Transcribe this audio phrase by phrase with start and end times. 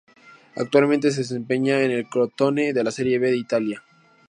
[0.55, 3.83] Actualmente se desempeña en el Crotone de la Serie B de Italia.